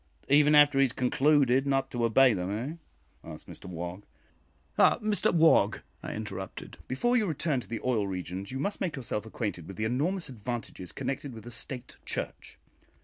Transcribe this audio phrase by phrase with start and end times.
[0.29, 2.73] "Even after he has concluded not to obey them, eh?"
[3.23, 4.01] asked Mr Wog.
[4.75, 8.95] "Ah, Mr Wog," I interrupted, "before you return to the oil regions, you must make
[8.95, 12.57] yourself acquainted with the enormous advantages connected with a State Church.